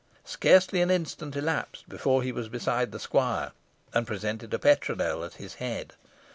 [0.25, 3.51] Scarcely an instant elapsed before he was beside the squire,
[3.93, 5.93] and presented a petronel at his head.